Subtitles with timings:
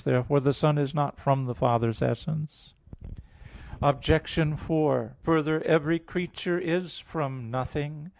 [0.03, 2.73] Therefore the Son is not from the Father's essence.
[3.83, 4.33] Obj.
[4.57, 8.09] 4: Further, every creature is from nothing.